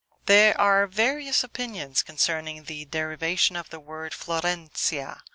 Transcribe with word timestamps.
There 0.25 0.59
are 0.59 0.87
various 0.87 1.43
opinions 1.43 2.01
concerning 2.01 2.63
the 2.63 2.85
derivation 2.85 3.55
of 3.55 3.69
the 3.69 3.79
word 3.79 4.15
Florentia. 4.15 5.21